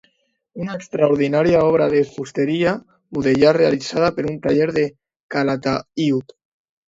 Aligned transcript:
Una 0.61 0.75
extraordinària 0.77 1.59
obra 1.65 1.89
de 1.91 1.99
fusteria 2.13 2.71
mudèjar 3.17 3.53
realitzada 3.59 4.09
per 4.17 4.25
un 4.31 4.41
taller 4.47 4.67
de 4.81 4.87
Calataiud. 5.37 6.35